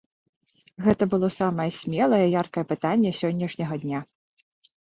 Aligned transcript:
Гэта 0.85 1.03
было 1.11 1.29
самае 1.41 1.67
смелае 1.81 2.21
і 2.25 2.31
яркае 2.41 2.65
пытанне 2.73 3.15
сённяшняга 3.21 3.75
дня. 3.85 3.99